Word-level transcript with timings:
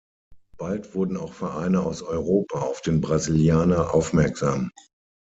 Bald 0.57 0.95
wurden 0.95 1.15
auch 1.15 1.31
Vereine 1.33 1.81
aus 1.83 2.01
Europa 2.01 2.59
auf 2.61 2.81
den 2.81 3.01
Brasilianer 3.01 3.93
aufmerksam. 3.93 4.71